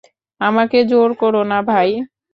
আমাকে 0.41 0.77
জোর 0.83 1.09
করো 1.13 1.41
না, 1.43 1.59
ভাই। 1.69 1.89